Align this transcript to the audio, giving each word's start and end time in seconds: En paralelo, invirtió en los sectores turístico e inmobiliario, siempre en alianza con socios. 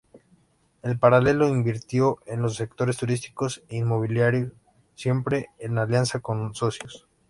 En 0.81 0.97
paralelo, 0.97 1.47
invirtió 1.49 2.17
en 2.25 2.41
los 2.41 2.55
sectores 2.55 2.97
turístico 2.97 3.45
e 3.69 3.75
inmobiliario, 3.75 4.49
siempre 4.95 5.51
en 5.59 5.77
alianza 5.77 6.21
con 6.21 6.55
socios. 6.55 7.07